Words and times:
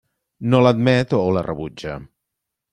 No 0.53 0.61
l'admet 0.67 1.15
o 1.19 1.21
la 1.37 1.45
rebutja. 1.51 2.03